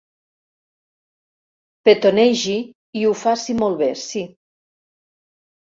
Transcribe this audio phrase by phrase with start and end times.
[1.89, 2.57] Petonegi,
[3.03, 4.27] i ho faci molt bé, sí.